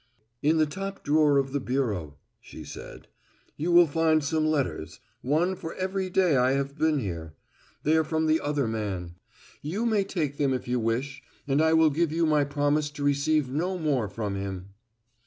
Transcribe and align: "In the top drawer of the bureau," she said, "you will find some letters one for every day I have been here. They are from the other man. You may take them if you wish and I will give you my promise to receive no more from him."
"In 0.41 0.57
the 0.57 0.65
top 0.65 1.03
drawer 1.03 1.37
of 1.37 1.51
the 1.53 1.59
bureau," 1.59 2.17
she 2.39 2.63
said, 2.63 3.05
"you 3.55 3.71
will 3.71 3.85
find 3.85 4.23
some 4.23 4.47
letters 4.47 4.99
one 5.21 5.55
for 5.55 5.75
every 5.75 6.09
day 6.09 6.35
I 6.35 6.53
have 6.53 6.75
been 6.75 6.97
here. 6.97 7.35
They 7.83 7.95
are 7.97 8.03
from 8.03 8.25
the 8.25 8.41
other 8.41 8.67
man. 8.67 9.13
You 9.61 9.85
may 9.85 10.03
take 10.03 10.37
them 10.37 10.55
if 10.55 10.67
you 10.67 10.79
wish 10.79 11.21
and 11.47 11.61
I 11.61 11.73
will 11.73 11.91
give 11.91 12.11
you 12.11 12.25
my 12.25 12.43
promise 12.45 12.89
to 12.89 13.03
receive 13.03 13.51
no 13.51 13.77
more 13.77 14.09
from 14.09 14.33
him." 14.33 14.69